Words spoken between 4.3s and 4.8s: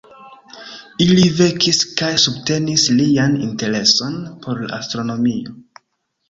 por